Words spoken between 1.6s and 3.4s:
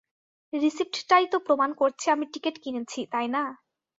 করছে আমি টিকেট কিনেছি, তাই